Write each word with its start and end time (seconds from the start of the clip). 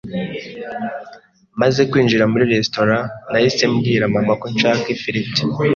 Maze 1.61 1.81
kwinjira 1.89 2.25
muri 2.31 2.45
restaurant, 2.55 3.05
nahise 3.31 3.63
mbwira 3.73 4.05
mama 4.15 4.33
ko 4.41 4.45
nshaka 4.53 4.85
ifiriti. 4.95 5.41